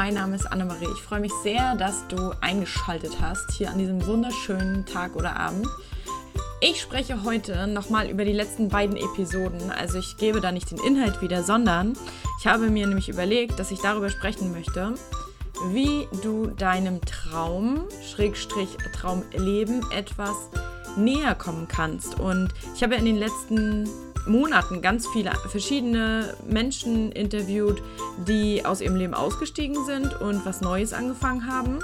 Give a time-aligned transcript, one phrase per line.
[0.00, 0.88] mein Name ist Annemarie.
[0.94, 5.66] Ich freue mich sehr, dass du eingeschaltet hast hier an diesem wunderschönen Tag oder Abend.
[6.62, 9.70] Ich spreche heute nochmal über die letzten beiden Episoden.
[9.70, 11.98] Also ich gebe da nicht den Inhalt wieder, sondern
[12.38, 14.94] ich habe mir nämlich überlegt, dass ich darüber sprechen möchte,
[15.70, 20.48] wie du deinem Traum, Schrägstrich Traumleben etwas
[20.96, 22.18] näher kommen kannst.
[22.18, 23.86] Und ich habe in den letzten
[24.26, 27.82] Monaten ganz viele verschiedene Menschen interviewt,
[28.26, 31.78] die aus ihrem Leben ausgestiegen sind und was Neues angefangen haben.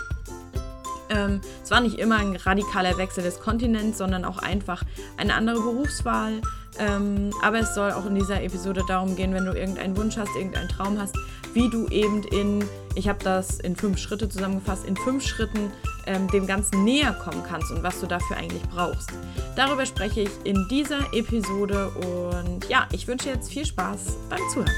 [1.09, 4.83] Ähm, es war nicht immer ein radikaler Wechsel des Kontinents, sondern auch einfach
[5.17, 6.41] eine andere Berufswahl.
[6.79, 10.35] Ähm, aber es soll auch in dieser Episode darum gehen, wenn du irgendeinen Wunsch hast,
[10.37, 11.17] irgendeinen Traum hast,
[11.55, 15.73] wie du eben in, ich habe das in fünf Schritte zusammengefasst, in fünf Schritten
[16.07, 19.11] ähm, dem Ganzen näher kommen kannst und was du dafür eigentlich brauchst.
[19.55, 24.71] Darüber spreche ich in dieser Episode und ja, ich wünsche jetzt viel Spaß beim Zuhören.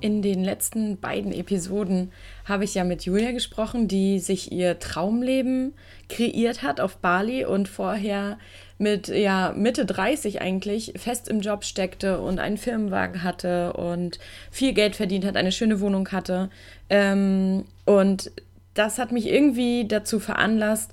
[0.00, 2.12] In den letzten beiden Episoden
[2.44, 5.74] habe ich ja mit Julia gesprochen, die sich ihr Traumleben
[6.08, 8.38] kreiert hat auf Bali und vorher
[8.78, 14.18] mit ja, Mitte 30 eigentlich fest im Job steckte und einen Firmenwagen hatte und
[14.50, 16.48] viel Geld verdient hat, eine schöne Wohnung hatte.
[16.88, 18.30] Ähm, und
[18.74, 20.92] das hat mich irgendwie dazu veranlasst,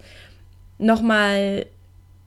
[0.79, 1.67] nochmal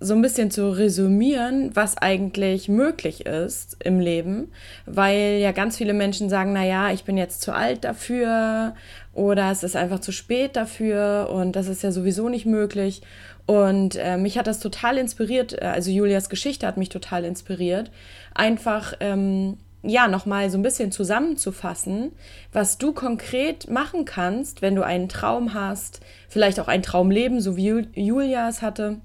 [0.00, 4.52] so ein bisschen zu resümieren, was eigentlich möglich ist im Leben,
[4.86, 8.74] weil ja ganz viele Menschen sagen, na ja, ich bin jetzt zu alt dafür
[9.12, 13.02] oder es ist einfach zu spät dafür und das ist ja sowieso nicht möglich.
[13.48, 17.90] Und äh, mich hat das total inspiriert, äh, also Julias Geschichte hat mich total inspiriert,
[18.34, 22.12] einfach ähm, ja nochmal so ein bisschen zusammenzufassen,
[22.52, 27.56] was du konkret machen kannst, wenn du einen Traum hast, vielleicht auch ein Traumleben, so
[27.56, 28.98] wie Julia es hatte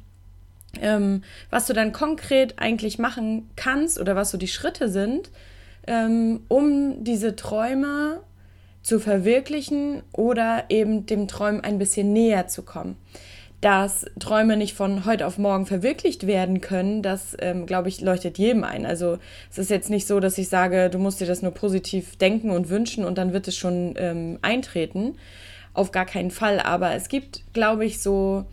[0.82, 5.30] ähm, was du dann konkret eigentlich machen kannst oder was so die Schritte sind,
[5.88, 8.22] ähm, um diese Träume
[8.82, 12.98] zu verwirklichen oder eben dem Träumen ein bisschen näher zu kommen.
[13.64, 18.38] Dass Träume nicht von heute auf morgen verwirklicht werden können, das, ähm, glaube ich, leuchtet
[18.38, 18.86] jedem ein.
[18.86, 19.20] Also
[19.50, 22.50] es ist jetzt nicht so, dass ich sage, du musst dir das nur positiv denken
[22.50, 25.16] und wünschen und dann wird es schon ähm, eintreten.
[25.74, 26.60] Auf gar keinen Fall.
[26.60, 28.44] Aber es gibt, glaube ich, so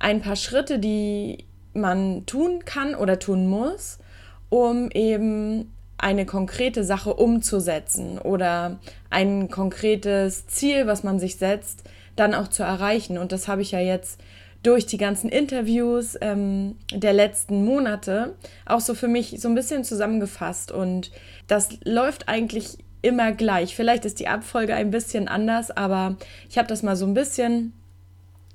[0.00, 4.00] ein paar Schritte, die man tun kann oder tun muss,
[4.48, 8.80] um eben eine konkrete Sache umzusetzen oder
[9.10, 11.84] ein konkretes Ziel, was man sich setzt,
[12.16, 13.16] dann auch zu erreichen.
[13.16, 14.20] Und das habe ich ja jetzt
[14.62, 18.34] durch die ganzen Interviews ähm, der letzten Monate
[18.66, 20.70] auch so für mich so ein bisschen zusammengefasst.
[20.70, 21.10] Und
[21.46, 23.74] das läuft eigentlich immer gleich.
[23.74, 26.16] Vielleicht ist die Abfolge ein bisschen anders, aber
[26.48, 27.72] ich habe das mal so ein bisschen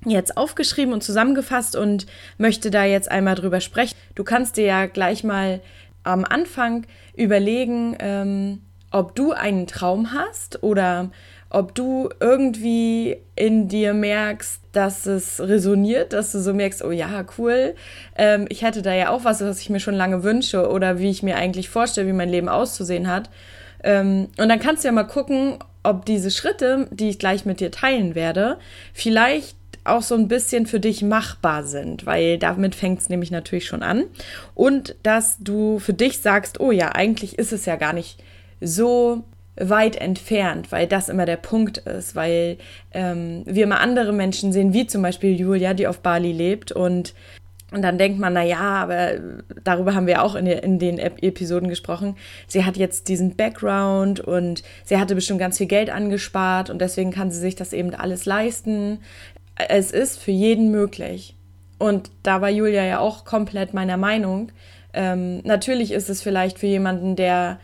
[0.04, 2.06] jetzt aufgeschrieben und zusammengefasst und
[2.38, 3.96] möchte da jetzt einmal drüber sprechen.
[4.14, 5.60] Du kannst dir ja gleich mal
[6.04, 6.86] am Anfang
[7.16, 8.62] überlegen, ähm,
[8.92, 11.10] ob du einen Traum hast oder
[11.50, 17.24] ob du irgendwie in dir merkst, dass es resoniert, dass du so merkst, oh ja,
[17.38, 17.74] cool,
[18.16, 21.10] ähm, ich hätte da ja auch was, was ich mir schon lange wünsche oder wie
[21.10, 23.30] ich mir eigentlich vorstelle, wie mein Leben auszusehen hat.
[23.82, 27.60] Ähm, und dann kannst du ja mal gucken, ob diese Schritte, die ich gleich mit
[27.60, 28.58] dir teilen werde,
[28.92, 33.66] vielleicht auch so ein bisschen für dich machbar sind, weil damit fängt es nämlich natürlich
[33.66, 34.04] schon an.
[34.54, 38.20] Und dass du für dich sagst, oh ja, eigentlich ist es ja gar nicht
[38.60, 39.24] so
[39.58, 42.58] weit entfernt, weil das immer der Punkt ist, weil
[42.92, 47.14] ähm, wir immer andere Menschen sehen, wie zum Beispiel Julia, die auf Bali lebt und
[47.72, 49.14] und dann denkt man, na ja, aber
[49.64, 52.14] darüber haben wir auch in, in den Episoden gesprochen.
[52.46, 57.10] Sie hat jetzt diesen Background und sie hatte bestimmt ganz viel Geld angespart und deswegen
[57.10, 59.00] kann sie sich das eben alles leisten
[59.56, 61.34] es ist für jeden möglich.
[61.78, 64.52] Und da war Julia ja auch komplett meiner Meinung.
[64.92, 67.58] Ähm, natürlich ist es vielleicht für jemanden, der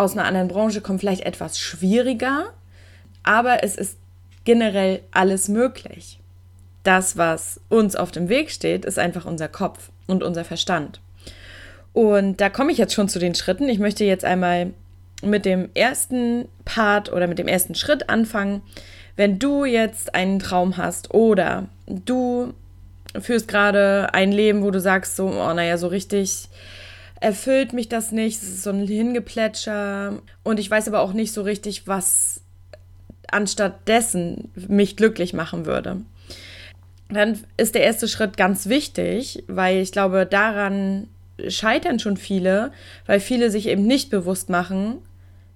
[0.00, 2.46] aus einer anderen Branche kommt, vielleicht etwas schwieriger,
[3.22, 3.98] aber es ist
[4.44, 6.18] generell alles möglich.
[6.82, 11.00] Das, was uns auf dem Weg steht, ist einfach unser Kopf und unser Verstand.
[11.92, 13.68] Und da komme ich jetzt schon zu den Schritten.
[13.68, 14.72] Ich möchte jetzt einmal
[15.22, 18.62] mit dem ersten Part oder mit dem ersten Schritt anfangen,
[19.16, 22.54] wenn du jetzt einen Traum hast oder du
[23.20, 26.48] führst gerade ein Leben, wo du sagst, so, oh, naja, so richtig
[27.20, 31.32] erfüllt mich das nicht, es ist so ein Hingeplätscher und ich weiß aber auch nicht
[31.32, 32.42] so richtig, was
[33.30, 35.98] anstatt dessen mich glücklich machen würde.
[37.08, 41.08] Dann ist der erste Schritt ganz wichtig, weil ich glaube, daran
[41.48, 42.72] scheitern schon viele,
[43.06, 44.98] weil viele sich eben nicht bewusst machen,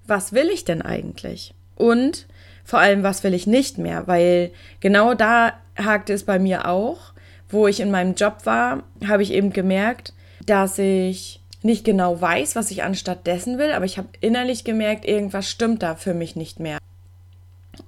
[0.07, 1.55] was will ich denn eigentlich?
[1.77, 2.27] Und
[2.65, 4.51] vor allem, was will ich nicht mehr, weil
[4.81, 7.13] genau da hakte es bei mir auch.
[7.51, 10.15] Wo ich in meinem Job war, habe ich eben gemerkt,
[10.47, 15.07] dass ich nicht genau weiß, was ich anstatt dessen will, aber ich habe innerlich gemerkt,
[15.07, 16.77] irgendwas stimmt da für mich nicht mehr.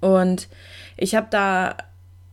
[0.00, 0.48] Und
[0.96, 1.76] ich habe da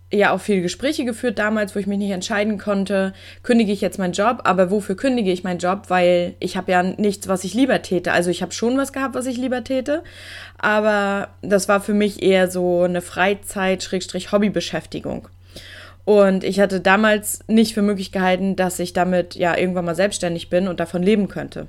[0.10, 3.12] ja auch viele Gespräche geführt damals, wo ich mich nicht entscheiden konnte,
[3.42, 5.90] kündige ich jetzt meinen Job, aber wofür kündige ich meinen Job?
[5.90, 8.14] Weil ich habe ja nichts, was ich lieber täte.
[8.14, 10.02] Also ich habe schon was gehabt, was ich lieber täte,
[10.58, 15.28] aber das war für mich eher so eine Freizeit-Hobbybeschäftigung.
[16.06, 20.50] Und ich hatte damals nicht für möglich gehalten, dass ich damit ja irgendwann mal selbstständig
[20.50, 21.68] bin und davon leben könnte.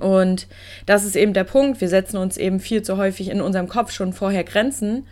[0.00, 0.46] Und
[0.84, 1.80] das ist eben der Punkt.
[1.80, 5.06] Wir setzen uns eben viel zu häufig in unserem Kopf schon vorher Grenzen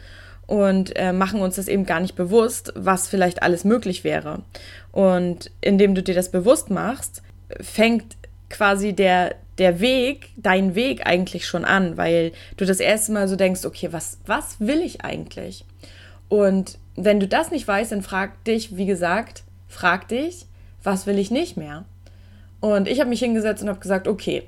[0.47, 4.43] und äh, machen uns das eben gar nicht bewusst, was vielleicht alles möglich wäre.
[4.93, 7.23] Und indem du dir das bewusst machst,
[7.61, 8.17] fängt
[8.51, 13.37] quasi der, der Weg, dein Weg eigentlich schon an, weil du das erste Mal so
[13.37, 15.65] denkst, okay, was, was will ich eigentlich?
[16.35, 20.47] Und wenn du das nicht weißt, dann frag dich, wie gesagt, frag dich,
[20.83, 21.85] was will ich nicht mehr?
[22.59, 24.43] Und ich habe mich hingesetzt und habe gesagt, okay,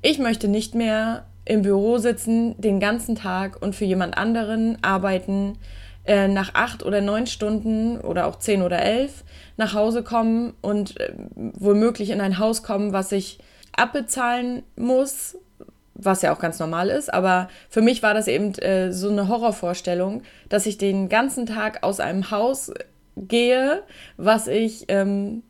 [0.00, 5.58] ich möchte nicht mehr im Büro sitzen den ganzen Tag und für jemand anderen arbeiten,
[6.04, 9.24] äh, nach acht oder neun Stunden oder auch zehn oder elf
[9.56, 13.40] nach Hause kommen und äh, womöglich in ein Haus kommen, was ich
[13.76, 15.36] abbezahlen muss,
[15.94, 17.12] was ja auch ganz normal ist.
[17.12, 21.82] Aber für mich war das eben äh, so eine Horrorvorstellung, dass ich den ganzen Tag
[21.82, 22.72] aus einem Haus
[23.16, 23.82] gehe,
[24.16, 25.42] was ich ähm,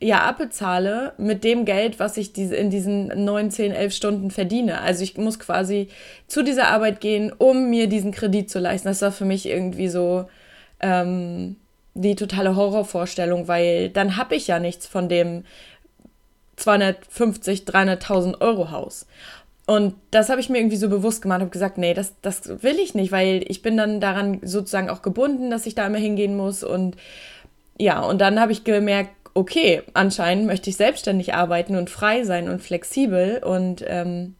[0.00, 4.80] ja abbezahle mit dem Geld, was ich diese, in diesen 9, 10, 11 Stunden verdiene.
[4.80, 5.88] Also ich muss quasi
[6.26, 8.88] zu dieser Arbeit gehen, um mir diesen Kredit zu leisten.
[8.88, 10.26] Das war für mich irgendwie so
[10.80, 11.56] ähm,
[11.94, 15.44] die totale Horrorvorstellung, weil dann habe ich ja nichts von dem
[16.56, 19.06] 250, 300.000 Euro Haus.
[19.70, 22.80] Und das habe ich mir irgendwie so bewusst gemacht, habe gesagt, nee, das, das will
[22.80, 26.36] ich nicht, weil ich bin dann daran sozusagen auch gebunden, dass ich da immer hingehen
[26.36, 26.64] muss.
[26.64, 26.96] Und
[27.78, 32.48] ja, und dann habe ich gemerkt, okay, anscheinend möchte ich selbstständig arbeiten und frei sein
[32.48, 33.44] und flexibel.
[33.44, 34.34] Und ähm,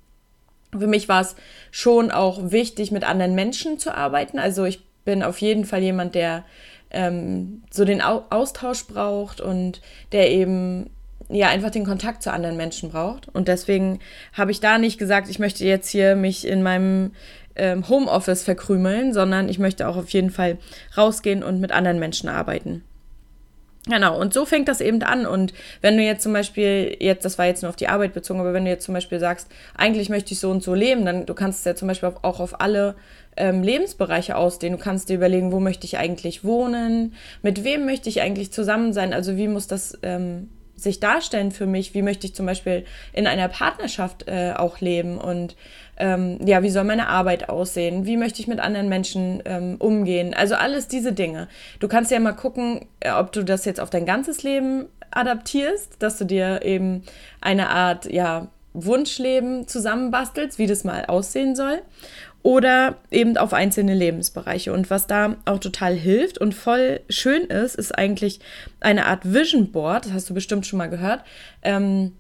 [0.77, 1.37] für mich war es
[1.71, 4.41] schon auch wichtig, mit anderen Menschen zu arbeiten.
[4.41, 6.43] Also ich bin auf jeden Fall jemand, der
[6.91, 9.81] ähm, so den Au Austausch braucht und
[10.11, 10.91] der eben
[11.31, 13.29] ja einfach den Kontakt zu anderen Menschen braucht.
[13.29, 14.00] Und deswegen
[14.32, 17.12] habe ich da nicht gesagt, ich möchte jetzt hier mich in meinem
[17.56, 20.59] ähm, Homeoffice verkrümeln, sondern ich möchte auch auf jeden Fall
[20.97, 22.82] rausgehen und mit anderen Menschen arbeiten.
[23.87, 25.25] Genau, und so fängt das eben an.
[25.25, 28.41] Und wenn du jetzt zum Beispiel, jetzt, das war jetzt nur auf die Arbeit bezogen,
[28.41, 31.25] aber wenn du jetzt zum Beispiel sagst, eigentlich möchte ich so und so leben, dann
[31.25, 32.94] du kannst es ja zum Beispiel auch auf alle
[33.38, 34.79] ähm, Lebensbereiche ausdehnen.
[34.79, 38.93] Du kannst dir überlegen, wo möchte ich eigentlich wohnen, mit wem möchte ich eigentlich zusammen
[38.93, 40.50] sein, also wie muss das ähm,
[40.82, 45.19] sich darstellen für mich, wie möchte ich zum Beispiel in einer Partnerschaft äh, auch leben
[45.19, 45.56] und
[45.97, 50.35] ähm, ja, wie soll meine Arbeit aussehen, wie möchte ich mit anderen Menschen ähm, umgehen,
[50.35, 51.49] also alles diese Dinge.
[51.79, 55.97] Du kannst ja mal gucken, äh, ob du das jetzt auf dein ganzes Leben adaptierst,
[55.99, 57.03] dass du dir eben
[57.41, 61.83] eine Art, ja, Wunschleben zusammenbastelst, wie das mal aussehen soll
[62.43, 64.73] oder eben auf einzelne Lebensbereiche.
[64.73, 68.41] Und was da auch total hilft und voll schön ist, ist eigentlich
[68.81, 70.07] eine Art Vision Board.
[70.07, 71.23] Das hast du bestimmt schon mal gehört.
[71.63, 72.13] Ähm,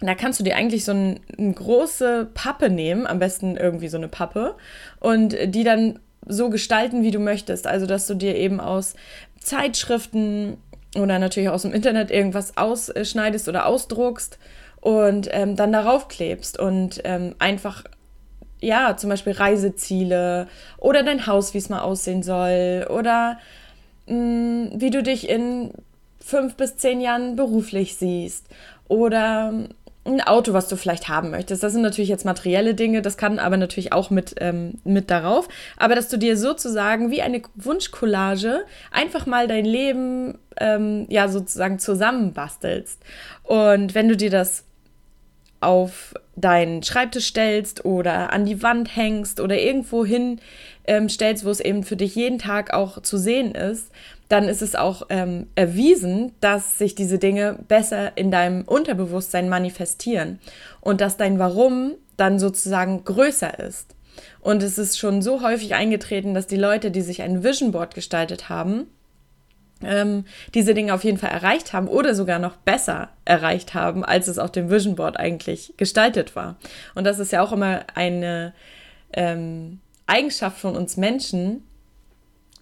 [0.00, 3.96] da kannst du dir eigentlich so ein, eine große Pappe nehmen, am besten irgendwie so
[3.96, 4.54] eine Pappe,
[5.00, 7.66] und die dann so gestalten, wie du möchtest.
[7.66, 8.94] Also, dass du dir eben aus
[9.40, 10.58] Zeitschriften
[10.96, 14.38] oder natürlich aus dem Internet irgendwas ausschneidest oder ausdruckst
[14.80, 17.84] und ähm, dann darauf klebst und ähm, einfach
[18.60, 20.48] ja, zum Beispiel Reiseziele
[20.78, 23.38] oder dein Haus, wie es mal aussehen soll oder
[24.06, 25.70] mh, mm, wie du dich in
[26.20, 28.46] fünf bis zehn Jahren beruflich siehst
[28.88, 29.52] oder
[30.06, 31.62] ein Auto, was du vielleicht haben möchtest.
[31.62, 35.48] Das sind natürlich jetzt materielle Dinge, das kann aber natürlich auch mit, ähm, mit darauf.
[35.76, 41.78] Aber dass du dir sozusagen wie eine Wunschcollage einfach mal dein Leben ähm, ja sozusagen
[41.78, 43.02] zusammenbastelst.
[43.42, 44.65] Und wenn du dir das
[45.60, 50.40] auf deinen Schreibtisch stellst oder an die Wand hängst oder irgendwo hin
[50.86, 53.90] ähm, stellst, wo es eben für dich jeden Tag auch zu sehen ist,
[54.28, 60.40] dann ist es auch ähm, erwiesen, dass sich diese Dinge besser in deinem Unterbewusstsein manifestieren
[60.80, 63.94] und dass dein Warum dann sozusagen größer ist.
[64.40, 67.94] Und es ist schon so häufig eingetreten, dass die Leute, die sich ein Vision Board
[67.94, 68.86] gestaltet haben,
[69.82, 74.28] ähm, diese Dinge auf jeden Fall erreicht haben oder sogar noch besser erreicht haben, als
[74.28, 76.56] es auf dem Vision Board eigentlich gestaltet war.
[76.94, 78.54] Und das ist ja auch immer eine
[79.12, 81.62] ähm, Eigenschaft von uns Menschen,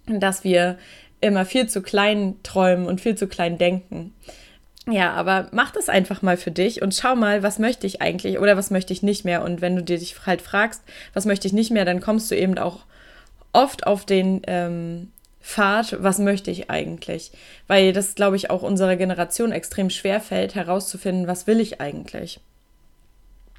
[0.06, 0.78] dass wir
[1.20, 4.12] immer viel zu klein träumen und viel zu klein denken.
[4.86, 8.38] Ja, aber mach das einfach mal für dich und schau mal, was möchte ich eigentlich
[8.38, 9.42] oder was möchte ich nicht mehr.
[9.42, 10.82] Und wenn du dir dich halt fragst,
[11.14, 12.84] was möchte ich nicht mehr, dann kommst du eben auch
[13.54, 15.10] oft auf den ähm,
[15.46, 17.30] Fahrt, was möchte ich eigentlich?
[17.66, 22.40] Weil das, glaube ich, auch unserer Generation extrem schwer fällt, herauszufinden, was will ich eigentlich.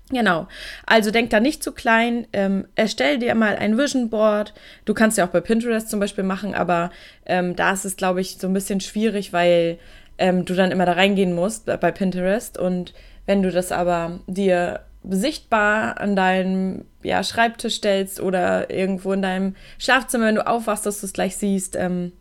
[0.10, 0.48] Genau.
[0.88, 2.26] Also denk da nicht zu klein.
[2.34, 4.56] Ähm, erstell dir mal ein Vision Board.
[4.86, 6.90] Du kannst ja auch bei Pinterest zum Beispiel machen, aber
[7.28, 9.78] ähm, da ist es, glaube ich, so ein bisschen schwierig, weil
[10.18, 12.58] ähm, du dann immer da reingehen musst bei Pinterest.
[12.58, 12.96] Und
[13.28, 19.56] wenn du das aber dir sichtbar an deinem ja, Schreibtisch stellst oder irgendwo in deinem
[19.78, 22.12] Schlafzimmer, wenn du aufwachst, dass du es gleich siehst, ähm,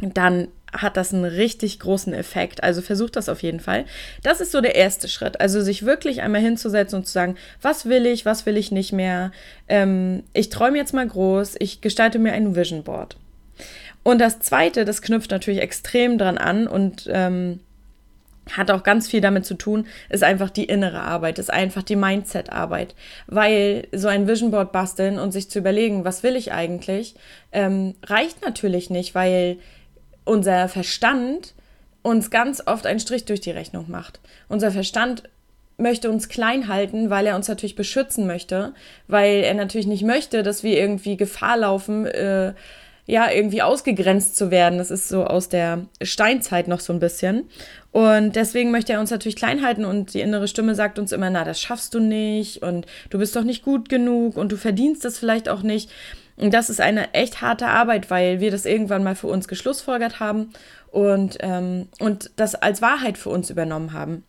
[0.00, 2.62] dann hat das einen richtig großen Effekt.
[2.62, 3.84] Also versucht das auf jeden Fall.
[4.22, 5.40] Das ist so der erste Schritt.
[5.40, 8.92] Also sich wirklich einmal hinzusetzen und zu sagen, was will ich, was will ich nicht
[8.92, 9.32] mehr.
[9.68, 13.16] Ähm, ich träume jetzt mal groß, ich gestalte mir ein Vision Board.
[14.02, 17.60] Und das zweite, das knüpft natürlich extrem dran an und ähm,
[18.56, 21.96] hat auch ganz viel damit zu tun, ist einfach die innere Arbeit, ist einfach die
[21.96, 22.94] Mindset-Arbeit.
[23.26, 27.14] Weil so ein Vision Board basteln und sich zu überlegen, was will ich eigentlich,
[27.52, 29.58] ähm, reicht natürlich nicht, weil
[30.24, 31.54] unser Verstand
[32.02, 34.20] uns ganz oft einen Strich durch die Rechnung macht.
[34.48, 35.24] Unser Verstand
[35.76, 38.74] möchte uns klein halten, weil er uns natürlich beschützen möchte,
[39.08, 42.54] weil er natürlich nicht möchte, dass wir irgendwie Gefahr laufen, äh,
[43.10, 44.78] ja, irgendwie ausgegrenzt zu werden.
[44.78, 47.48] Das ist so aus der Steinzeit noch so ein bisschen.
[47.90, 51.28] Und deswegen möchte er uns natürlich klein halten und die innere Stimme sagt uns immer,
[51.28, 55.04] na, das schaffst du nicht und du bist doch nicht gut genug und du verdienst
[55.04, 55.90] das vielleicht auch nicht.
[56.36, 60.20] Und das ist eine echt harte Arbeit, weil wir das irgendwann mal für uns geschlussfolgert
[60.20, 60.50] haben
[60.92, 64.22] und, ähm, und das als Wahrheit für uns übernommen haben.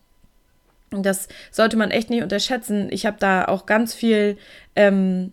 [0.90, 2.88] Das sollte man echt nicht unterschätzen.
[2.90, 4.36] Ich habe da auch ganz viel
[4.74, 5.32] ähm,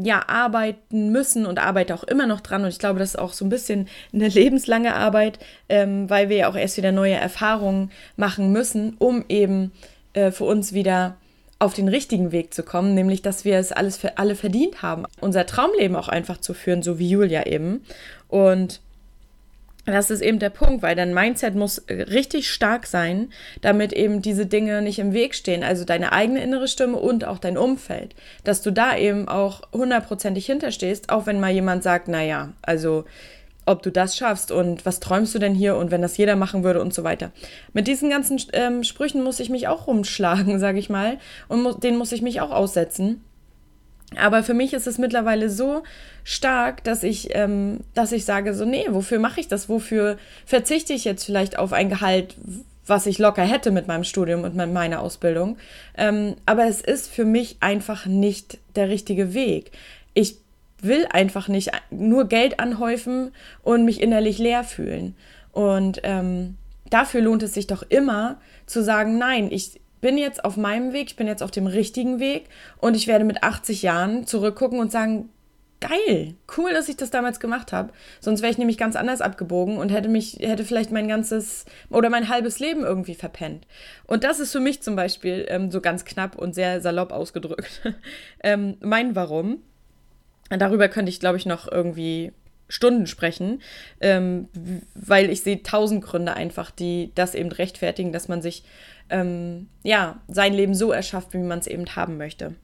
[0.00, 2.62] ja, arbeiten müssen und arbeite auch immer noch dran.
[2.62, 5.38] Und ich glaube, das ist auch so ein bisschen eine lebenslange Arbeit,
[5.68, 9.72] ähm, weil wir ja auch erst wieder neue Erfahrungen machen müssen, um eben
[10.12, 11.16] äh, für uns wieder
[11.58, 15.04] auf den richtigen Weg zu kommen, nämlich dass wir es alles für alle verdient haben,
[15.20, 17.82] unser Traumleben auch einfach zu führen, so wie Julia eben.
[18.28, 18.80] Und
[19.92, 23.30] das ist eben der Punkt, weil dein Mindset muss richtig stark sein,
[23.60, 25.62] damit eben diese Dinge nicht im Weg stehen.
[25.62, 28.14] Also deine eigene innere Stimme und auch dein Umfeld.
[28.44, 33.04] Dass du da eben auch hundertprozentig hinterstehst, auch wenn mal jemand sagt, naja, also
[33.68, 36.64] ob du das schaffst und was träumst du denn hier und wenn das jeder machen
[36.64, 37.32] würde und so weiter.
[37.74, 41.18] Mit diesen ganzen ähm, Sprüchen muss ich mich auch rumschlagen, sage ich mal,
[41.48, 43.22] und mu den muss ich mich auch aussetzen.
[44.16, 45.82] Aber für mich ist es mittlerweile so
[46.24, 49.68] stark, dass ich, ähm, dass ich sage, so, nee, wofür mache ich das?
[49.68, 52.36] Wofür verzichte ich jetzt vielleicht auf ein Gehalt,
[52.86, 55.58] was ich locker hätte mit meinem Studium und mit meiner Ausbildung?
[55.96, 59.72] Ähm, aber es ist für mich einfach nicht der richtige Weg.
[60.14, 60.38] Ich
[60.80, 65.16] will einfach nicht nur Geld anhäufen und mich innerlich leer fühlen.
[65.52, 66.56] Und ähm,
[66.88, 71.08] dafür lohnt es sich doch immer zu sagen, nein, ich bin jetzt auf meinem Weg,
[71.08, 74.92] ich bin jetzt auf dem richtigen Weg und ich werde mit 80 Jahren zurückgucken und
[74.92, 75.30] sagen,
[75.80, 77.92] geil, cool, dass ich das damals gemacht habe.
[78.20, 82.10] Sonst wäre ich nämlich ganz anders abgebogen und hätte mich, hätte vielleicht mein ganzes oder
[82.10, 83.66] mein halbes Leben irgendwie verpennt.
[84.06, 87.82] Und das ist für mich zum Beispiel ähm, so ganz knapp und sehr salopp ausgedrückt.
[88.42, 89.62] ähm, mein Warum.
[90.50, 92.32] Darüber könnte ich, glaube ich, noch irgendwie
[92.68, 93.62] Stunden sprechen,
[94.00, 94.48] ähm,
[94.94, 98.64] weil ich sehe tausend Gründe einfach, die das eben rechtfertigen, dass man sich
[99.10, 102.54] ähm, ja sein Leben so erschafft, wie man es eben haben möchte.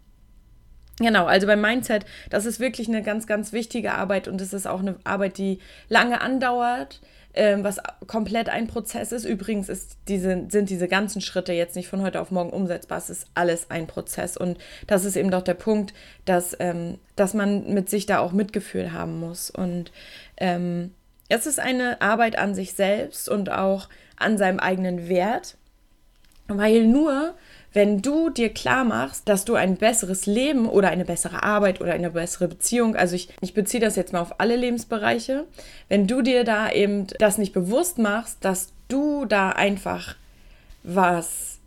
[0.98, 4.66] Genau, also beim Mindset, das ist wirklich eine ganz, ganz wichtige Arbeit und es ist
[4.66, 5.58] auch eine Arbeit, die
[5.88, 7.00] lange andauert,
[7.34, 9.24] ähm, was komplett ein Prozess ist.
[9.24, 12.98] Übrigens ist diese, sind diese ganzen Schritte jetzt nicht von heute auf morgen umsetzbar.
[12.98, 14.36] Es ist alles ein Prozess.
[14.36, 18.32] Und das ist eben doch der Punkt, dass, ähm, dass man mit sich da auch
[18.32, 19.50] Mitgefühl haben muss.
[19.50, 19.92] Und
[20.36, 20.92] ähm,
[21.28, 25.56] es ist eine Arbeit an sich selbst und auch an seinem eigenen Wert,
[26.46, 27.34] weil nur
[27.74, 31.92] wenn du dir klar machst, dass du ein besseres Leben oder eine bessere Arbeit oder
[31.92, 35.44] eine bessere Beziehung, also ich, ich beziehe das jetzt mal auf alle Lebensbereiche,
[35.88, 40.14] wenn du dir da eben das nicht bewusst machst, dass du da einfach
[40.84, 41.58] was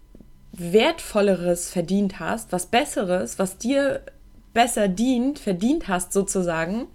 [0.54, 4.02] Wertvolleres verdient hast, was Besseres, was dir
[4.54, 6.88] besser dient, verdient hast sozusagen,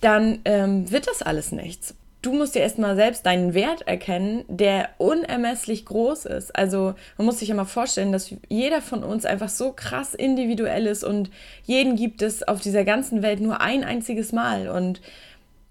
[0.00, 4.90] dann ähm, wird das alles nichts du musst dir erstmal selbst deinen Wert erkennen, der
[4.98, 6.54] unermesslich groß ist.
[6.56, 10.86] Also man muss sich ja mal vorstellen, dass jeder von uns einfach so krass individuell
[10.86, 11.30] ist und
[11.64, 14.68] jeden gibt es auf dieser ganzen Welt nur ein einziges Mal.
[14.68, 15.00] Und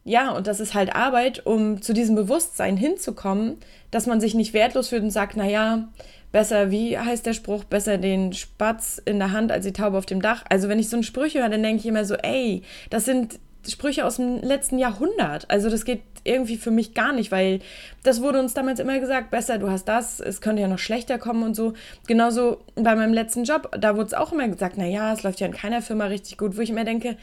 [0.06, 3.58] ja, und das ist halt Arbeit, um zu diesem Bewusstsein hinzukommen,
[3.92, 5.88] dass man sich nicht wertlos fühlt und sagt, naja,
[6.32, 10.06] besser, wie heißt der Spruch, besser den Spatz in der Hand als die Taube auf
[10.06, 10.44] dem Dach.
[10.50, 13.40] Also wenn ich so einen Sprüche höre, dann denke ich immer so, ey, das sind
[13.72, 15.50] Sprüche aus dem letzten Jahrhundert.
[15.50, 17.60] Also das geht irgendwie für mich gar nicht, weil
[18.04, 21.18] das wurde uns damals immer gesagt, besser, du hast das, es könnte ja noch schlechter
[21.20, 21.74] kommen und so.
[22.08, 25.48] Genauso bei meinem letzten Job, da wurde es auch immer gesagt, naja, es läuft ja
[25.48, 27.18] in keiner Firma richtig gut, wo ich immer denke,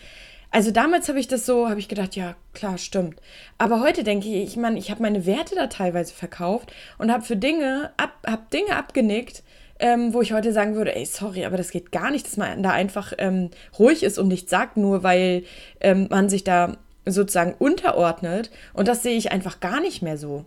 [0.55, 3.17] also damals habe ich das so, habe ich gedacht, ja, klar, stimmt.
[3.57, 7.25] Aber heute denke ich, ich meine, ich habe meine Werte da teilweise verkauft und habe
[7.25, 9.43] für Dinge, ab, habe Dinge abgenickt,
[9.83, 12.63] ähm, wo ich heute sagen würde, ey, sorry, aber das geht gar nicht, dass man
[12.63, 15.43] da einfach ähm, ruhig ist und nichts sagt, nur weil
[15.81, 18.53] ähm, man sich da sozusagen unterordnet.
[18.75, 20.45] Und das sehe ich einfach gar nicht mehr so.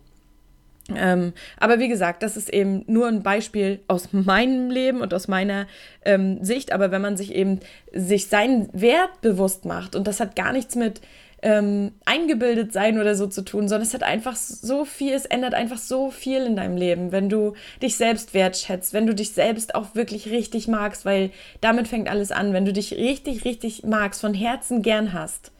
[0.95, 5.27] Ähm, aber wie gesagt, das ist eben nur ein Beispiel aus meinem Leben und aus
[5.27, 5.67] meiner
[6.05, 6.71] ähm, Sicht.
[6.71, 7.59] Aber wenn man sich eben
[7.91, 11.01] sich seinen Wert bewusst macht und das hat gar nichts mit
[11.45, 15.53] ähm, eingebildet sein oder so zu tun, sondern es hat einfach so viel, es ändert
[15.53, 19.75] einfach so viel in deinem Leben, wenn du dich selbst wertschätzt, wenn du dich selbst
[19.75, 21.29] auch wirklich richtig magst, weil
[21.61, 25.51] damit fängt alles an, wenn du dich richtig, richtig magst, von Herzen gern hast.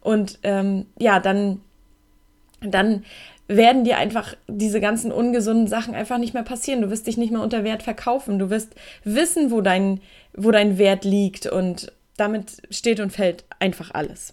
[0.00, 1.60] Und ähm, ja, dann,
[2.62, 3.04] dann
[3.46, 6.80] werden dir einfach diese ganzen ungesunden Sachen einfach nicht mehr passieren.
[6.80, 8.38] Du wirst dich nicht mehr unter Wert verkaufen.
[8.38, 8.74] Du wirst
[9.04, 10.00] wissen, wo dein,
[10.34, 14.32] wo dein Wert liegt und damit steht und fällt einfach alles.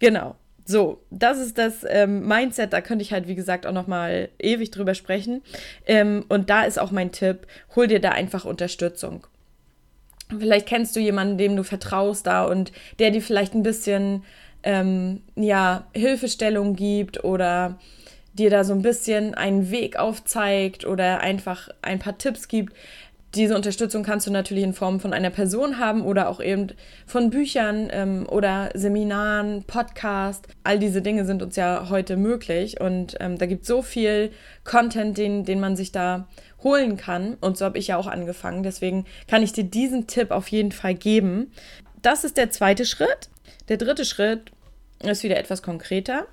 [0.00, 0.36] Genau.
[0.70, 2.72] So, das ist das ähm, Mindset.
[2.72, 5.42] Da könnte ich halt, wie gesagt, auch noch mal ewig drüber sprechen.
[5.84, 9.26] Ähm, und da ist auch mein Tipp: Hol dir da einfach Unterstützung.
[10.28, 14.22] Vielleicht kennst du jemanden, dem du vertraust da und der dir vielleicht ein bisschen
[14.62, 17.80] ähm, ja Hilfestellung gibt oder
[18.34, 22.74] dir da so ein bisschen einen Weg aufzeigt oder einfach ein paar Tipps gibt.
[23.34, 26.68] Diese Unterstützung kannst du natürlich in Form von einer Person haben oder auch eben
[27.06, 30.48] von Büchern ähm, oder Seminaren, Podcast.
[30.64, 34.32] All diese Dinge sind uns ja heute möglich und ähm, da gibt es so viel
[34.64, 36.26] Content, den, den man sich da
[36.64, 37.36] holen kann.
[37.40, 38.64] Und so habe ich ja auch angefangen.
[38.64, 41.52] Deswegen kann ich dir diesen Tipp auf jeden Fall geben.
[42.02, 43.28] Das ist der zweite Schritt.
[43.68, 44.50] Der dritte Schritt
[45.04, 46.26] ist wieder etwas konkreter.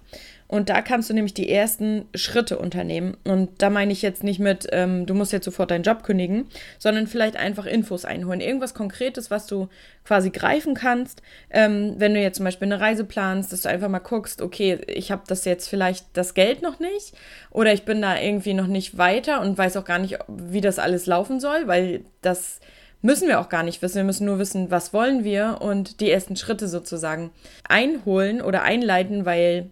[0.48, 3.18] Und da kannst du nämlich die ersten Schritte unternehmen.
[3.26, 6.46] Und da meine ich jetzt nicht mit, ähm, du musst jetzt sofort deinen Job kündigen,
[6.80, 8.40] sondern vielleicht einfach Infos einholen.
[8.40, 9.68] Irgendwas Konkretes, was du
[10.06, 11.22] quasi greifen kannst.
[11.50, 14.80] Ähm, wenn du jetzt zum Beispiel eine Reise planst, dass du einfach mal guckst, okay,
[14.88, 17.14] ich habe das jetzt vielleicht das Geld noch nicht
[17.52, 20.80] oder ich bin da irgendwie noch nicht weiter und weiß auch gar nicht, wie das
[20.80, 22.62] alles laufen soll, weil das
[23.02, 23.98] müssen wir auch gar nicht wissen.
[23.98, 27.32] Wir müssen nur wissen, was wollen wir und die ersten Schritte sozusagen
[27.68, 29.70] einholen oder einleiten, weil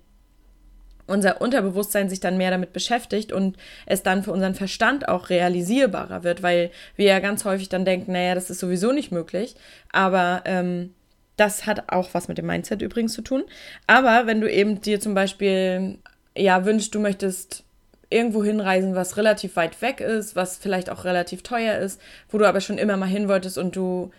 [1.08, 6.24] unser Unterbewusstsein sich dann mehr damit beschäftigt und es dann für unseren Verstand auch realisierbarer
[6.24, 9.56] wird, weil wir ja ganz häufig dann denken, naja, das ist sowieso nicht möglich.
[9.92, 10.94] Aber ähm,
[11.38, 13.44] das hat auch was mit dem Mindset übrigens zu tun.
[13.88, 16.00] Aber wenn du eben dir zum Beispiel
[16.36, 17.64] ja wünschst, du möchtest
[18.10, 22.48] irgendwo hinreisen, was relativ weit weg ist, was vielleicht auch relativ teuer ist, wo du
[22.48, 24.12] aber schon immer mal hin wolltest und du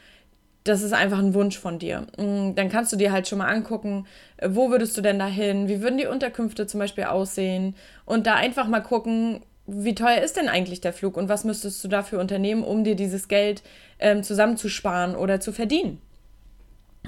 [0.68, 2.06] das ist einfach ein Wunsch von dir.
[2.18, 5.26] Mm, dann kannst du dir halt schon mal angucken, äh, wo würdest du denn da
[5.26, 5.68] hin?
[5.68, 7.74] Wie würden die Unterkünfte zum Beispiel aussehen?
[8.04, 11.82] Und da einfach mal gucken, wie teuer ist denn eigentlich der Flug und was müsstest
[11.82, 13.62] du dafür unternehmen, um dir dieses Geld
[13.98, 16.00] ähm, zusammenzusparen oder zu verdienen?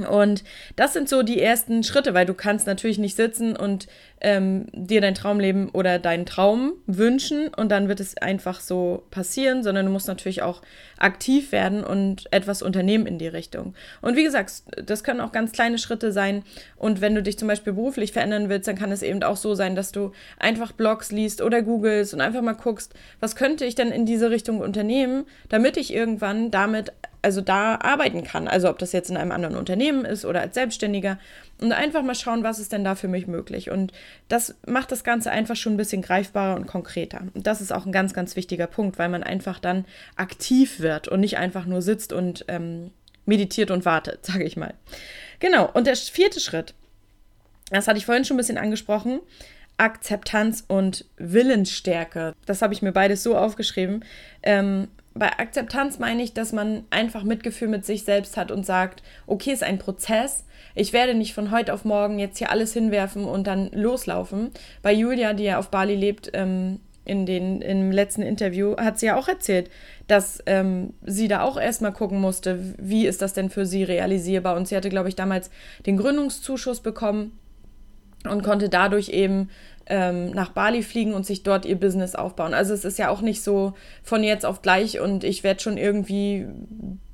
[0.07, 0.45] Und
[0.77, 3.87] das sind so die ersten Schritte, weil du kannst natürlich nicht sitzen und
[4.21, 9.63] ähm, dir dein Traumleben oder deinen Traum wünschen und dann wird es einfach so passieren,
[9.63, 10.63] sondern du musst natürlich auch
[10.99, 13.75] aktiv werden und etwas unternehmen in die Richtung.
[14.01, 16.43] Und wie gesagt, das können auch ganz kleine Schritte sein.
[16.77, 19.55] Und wenn du dich zum Beispiel beruflich verändern willst, dann kann es eben auch so
[19.55, 23.75] sein, dass du einfach Blogs liest oder googelst und einfach mal guckst, was könnte ich
[23.75, 28.49] denn in diese Richtung unternehmen, damit ich irgendwann damit also da arbeiten kann.
[28.49, 31.19] Also ob das jetzt in einem anderen Unternehmen ist oder als Selbstständiger.
[31.61, 33.71] Und einfach mal schauen, was ist denn da für mich möglich.
[33.71, 33.93] Und
[34.29, 37.23] das macht das Ganze einfach schon ein bisschen greifbarer und konkreter.
[37.35, 39.85] Und das ist auch ein ganz, ganz wichtiger Punkt, weil man einfach dann
[40.17, 42.93] aktiv wird und nicht einfach nur sitzt und ähm,
[43.27, 44.75] meditiert und wartet, sage ich mal.
[45.41, 45.69] Genau.
[45.73, 46.75] Und der vierte Schritt,
[47.71, 49.21] das hatte ich vorhin schon ein bisschen angesprochen.
[49.79, 52.35] Akzeptanz und Willensstärke.
[52.47, 54.05] Das habe ich mir beides so aufgeschrieben.
[54.43, 59.03] Ähm, bei Akzeptanz meine ich, dass man einfach Mitgefühl mit sich selbst hat und sagt,
[59.27, 60.45] okay, ist ein Prozess.
[60.75, 64.51] Ich werde nicht von heute auf morgen jetzt hier alles hinwerfen und dann loslaufen.
[64.83, 69.07] Bei Julia, die ja auf Bali lebt, ähm, in den, im letzten Interview hat sie
[69.07, 69.71] ja auch erzählt,
[70.07, 74.57] dass ähm, sie da auch erstmal gucken musste, wie ist das denn für sie realisierbar.
[74.57, 75.51] Und sie hatte, glaube ich, damals
[75.87, 77.39] den Gründungszuschuss bekommen
[78.29, 79.49] und konnte dadurch eben
[79.89, 82.55] ähm, nach Bali fliegen und sich dort ihr Business aufbauen.
[82.55, 83.73] Also es ist ja auch nicht so
[84.03, 86.47] von jetzt auf gleich und ich werde schon irgendwie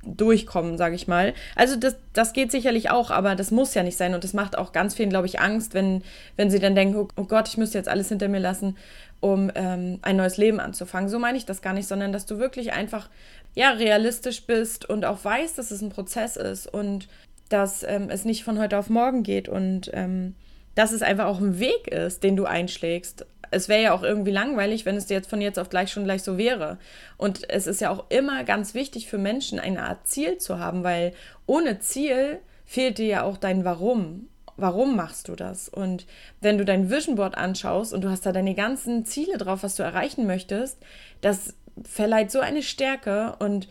[0.03, 1.33] durchkommen, sage ich mal.
[1.55, 4.57] Also das, das geht sicherlich auch, aber das muss ja nicht sein und das macht
[4.57, 6.03] auch ganz vielen, glaube ich, Angst, wenn,
[6.35, 8.77] wenn sie dann denken, oh, oh Gott, ich müsste jetzt alles hinter mir lassen,
[9.19, 11.09] um ähm, ein neues Leben anzufangen.
[11.09, 13.09] So meine ich das gar nicht, sondern dass du wirklich einfach
[13.55, 17.07] ja realistisch bist und auch weißt, dass es ein Prozess ist und
[17.49, 20.35] dass ähm, es nicht von heute auf morgen geht und ähm,
[20.75, 23.25] dass es einfach auch ein Weg ist, den du einschlägst.
[23.51, 26.23] Es wäre ja auch irgendwie langweilig, wenn es jetzt von jetzt auf gleich schon gleich
[26.23, 26.77] so wäre.
[27.17, 30.83] Und es ist ja auch immer ganz wichtig für Menschen, eine Art Ziel zu haben,
[30.83, 31.13] weil
[31.45, 34.27] ohne Ziel fehlt dir ja auch dein Warum.
[34.57, 35.69] warum machst du das?
[35.69, 36.05] Und
[36.41, 39.75] wenn du dein Vision Board anschaust und du hast da deine ganzen Ziele drauf, was
[39.75, 40.77] du erreichen möchtest,
[41.21, 43.67] das verleiht so eine Stärke und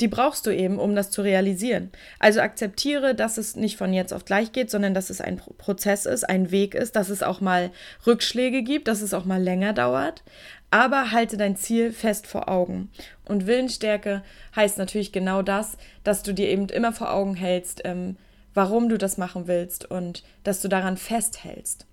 [0.00, 1.90] die brauchst du eben, um das zu realisieren.
[2.18, 6.06] Also akzeptiere, dass es nicht von jetzt auf gleich geht, sondern dass es ein Prozess
[6.06, 7.70] ist, ein Weg ist, dass es auch mal
[8.06, 10.22] Rückschläge gibt, dass es auch mal länger dauert.
[10.70, 12.90] Aber halte dein Ziel fest vor Augen.
[13.24, 14.22] Und Willensstärke
[14.54, 18.16] heißt natürlich genau das, dass du dir eben immer vor Augen hältst, ähm,
[18.54, 21.87] warum du das machen willst und dass du daran festhältst.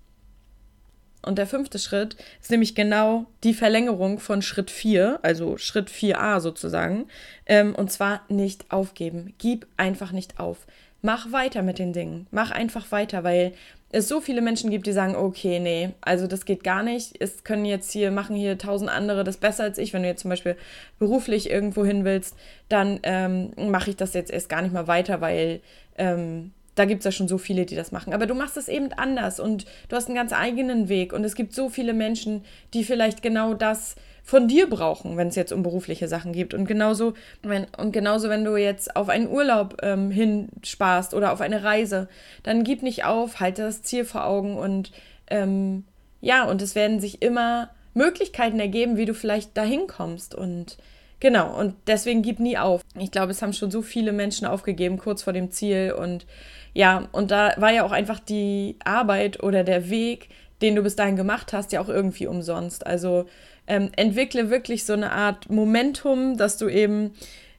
[1.26, 6.40] Und der fünfte Schritt ist nämlich genau die Verlängerung von Schritt 4, also Schritt 4a
[6.40, 7.06] sozusagen.
[7.46, 9.34] Ähm, und zwar nicht aufgeben.
[9.38, 10.66] Gib einfach nicht auf.
[11.02, 12.26] Mach weiter mit den Dingen.
[12.30, 13.52] Mach einfach weiter, weil
[13.90, 17.20] es so viele Menschen gibt, die sagen, okay, nee, also das geht gar nicht.
[17.20, 19.92] Es können jetzt hier, machen hier tausend andere das besser als ich.
[19.92, 20.56] Wenn du jetzt zum Beispiel
[20.98, 22.36] beruflich irgendwo hin willst,
[22.68, 25.60] dann ähm, mache ich das jetzt erst gar nicht mal weiter, weil
[25.98, 28.12] ähm, da gibt es ja schon so viele, die das machen.
[28.12, 31.12] Aber du machst es eben anders und du hast einen ganz eigenen Weg.
[31.12, 35.36] Und es gibt so viele Menschen, die vielleicht genau das von dir brauchen, wenn es
[35.36, 36.52] jetzt um berufliche Sachen geht.
[36.52, 41.40] Und genauso, wenn, und genauso, wenn du jetzt auf einen Urlaub ähm, hinsparst oder auf
[41.40, 42.08] eine Reise,
[42.42, 44.92] dann gib nicht auf, halte das Ziel vor Augen und
[45.28, 45.84] ähm,
[46.20, 50.34] ja, und es werden sich immer Möglichkeiten ergeben, wie du vielleicht dahin kommst.
[50.34, 50.76] Und
[51.20, 52.82] genau, und deswegen gib nie auf.
[52.98, 56.26] Ich glaube, es haben schon so viele Menschen aufgegeben kurz vor dem Ziel und
[56.74, 60.28] ja, und da war ja auch einfach die Arbeit oder der Weg,
[60.60, 62.86] den du bis dahin gemacht hast, ja auch irgendwie umsonst.
[62.86, 63.24] Also
[63.66, 67.14] ähm, entwickle wirklich so eine Art Momentum, dass du eben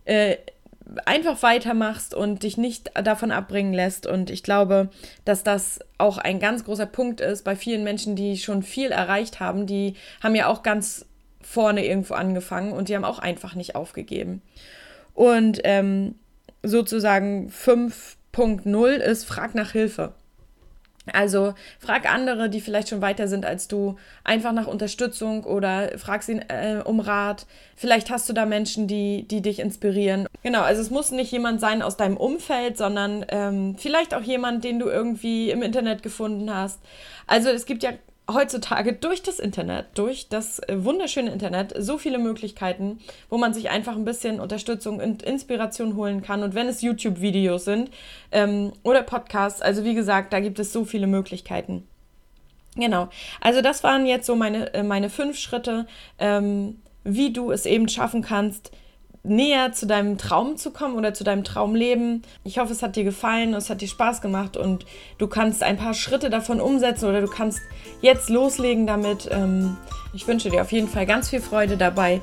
[0.05, 0.37] äh,
[1.05, 4.05] einfach weitermachst und dich nicht davon abbringen lässt.
[4.05, 4.89] Und ich glaube,
[5.25, 9.39] dass das auch ein ganz großer Punkt ist bei vielen Menschen, die schon viel erreicht
[9.39, 9.65] haben.
[9.65, 11.06] Die haben ja auch ganz
[11.47, 14.41] vorne irgendwo angefangen und die haben auch einfach nicht aufgegeben.
[15.13, 16.15] Und ähm,
[16.63, 20.13] sozusagen fünf 5.0 ist, frag nach Hilfe.
[21.13, 26.21] Also frag andere, die vielleicht schon weiter sind als du, einfach nach Unterstützung oder frag
[26.21, 27.47] sie äh, um Rat.
[27.77, 30.27] Vielleicht hast du da Menschen, die, die dich inspirieren.
[30.43, 34.65] Genau, also es muss nicht jemand sein aus deinem Umfeld, sondern ähm, vielleicht auch jemand,
[34.65, 36.81] den du irgendwie im Internet gefunden hast.
[37.25, 37.91] Also es gibt ja
[38.31, 43.69] heutzutage durch das Internet, durch das äh, wunderschöne Internet, so viele Möglichkeiten, wo man sich
[43.69, 46.43] einfach ein bisschen Unterstützung und Inspiration holen kann.
[46.43, 47.89] Und wenn es YouTube-Videos sind
[48.31, 51.87] ähm, oder Podcasts, also wie gesagt, da gibt es so viele Möglichkeiten.
[52.75, 53.09] Genau.
[53.41, 55.87] Also das waren jetzt so meine, äh, meine fünf Schritte,
[56.19, 58.71] ähm, wie du es eben schaffen kannst,
[59.27, 62.23] näher zu deinem Traum zu kommen oder zu deinem Traumleben.
[62.43, 64.85] Ich hoffe, es hat dir gefallen, es hat dir Spaß gemacht und
[65.17, 67.59] du kannst ein paar Schritte davon umsetzen oder du kannst
[68.01, 69.29] jetzt loslegen damit.
[69.31, 69.77] Ähm,
[70.13, 72.21] ich wünsche dir auf jeden Fall ganz viel Freude dabei.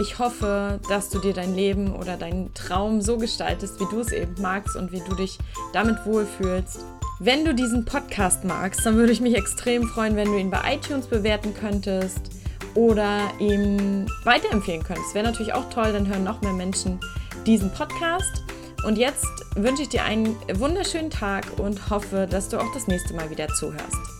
[0.00, 4.12] Ich hoffe, dass du dir dein Leben oder deinen Traum so gestaltest, wie du es
[4.12, 5.38] eben magst und wie du dich
[5.72, 6.84] damit wohlfühlst.
[7.18, 10.74] Wenn du diesen Podcast magst, dann würde ich mich extrem freuen, wenn du ihn bei
[10.74, 12.37] iTunes bewerten könntest
[12.74, 15.14] oder ihm weiterempfehlen könntest.
[15.14, 17.00] Wäre natürlich auch toll, dann hören noch mehr Menschen
[17.46, 18.44] diesen Podcast.
[18.84, 19.26] Und jetzt
[19.56, 23.48] wünsche ich dir einen wunderschönen Tag und hoffe, dass du auch das nächste Mal wieder
[23.48, 24.17] zuhörst.